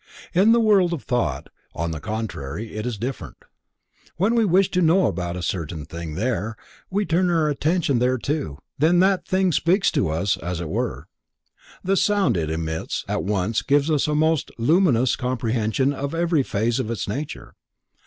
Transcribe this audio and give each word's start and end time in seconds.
In 0.33 0.51
the 0.51 0.59
World 0.59 0.93
of 0.93 1.03
Thought, 1.03 1.49
on 1.75 1.91
the 1.91 1.99
contrary, 1.99 2.73
it 2.75 2.87
is 2.87 2.97
different. 2.97 3.37
When 4.17 4.33
we 4.33 4.45
wish 4.45 4.71
to 4.71 4.81
know 4.81 5.05
about 5.05 5.35
any 5.35 5.43
certain 5.43 5.85
thing 5.85 6.15
there, 6.15 6.45
and 6.45 6.55
we 6.89 7.05
turn 7.05 7.29
our 7.29 7.49
attention 7.49 7.99
thereto, 7.99 8.57
then 8.79 8.97
that 9.01 9.27
thing 9.27 9.51
speaks 9.51 9.91
to 9.91 10.09
us, 10.09 10.37
as 10.37 10.59
it 10.59 10.69
were. 10.69 11.07
The 11.83 11.95
sound 11.97 12.35
it 12.35 12.49
emits 12.49 13.05
at 13.07 13.23
once 13.23 13.61
gives 13.61 13.91
us 13.91 14.07
a 14.07 14.15
most 14.15 14.49
luminous 14.57 15.15
comprehension 15.15 15.93
of 15.93 16.15
every 16.15 16.41
phase 16.41 16.79
of 16.79 16.89
its 16.89 17.07
nature. 17.07 17.53